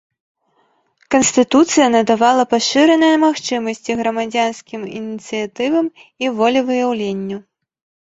Канстытуцыя 1.15 1.87
надавала 1.97 2.43
пашыраныя 2.55 3.15
магчымасці 3.27 3.91
грамадзянскім 4.03 4.81
ініцыятывам 4.99 5.85
і 6.27 6.37
волевыяўленню. 6.43 7.37